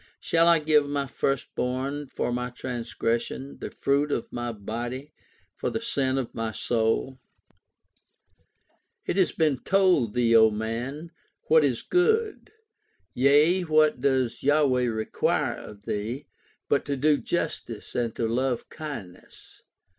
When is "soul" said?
6.53-7.19